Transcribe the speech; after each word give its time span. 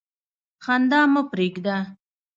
خندا 0.63 1.01
مه 1.13 1.21
پرېږده. 1.31 1.77